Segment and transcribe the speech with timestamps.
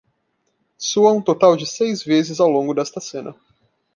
[0.79, 3.35] Soa um total de seis vezes ao longo desta cena.